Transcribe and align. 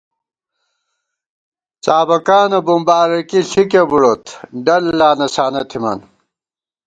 څابَکانہ 1.83 2.59
بُمبارَکی 2.65 3.39
ݪِکے 3.49 3.83
بُڑوت 3.89 4.23
ڈل 4.65 4.83
لانہ 4.99 5.27
سانہ 5.35 5.61
تھِمان 5.69 5.99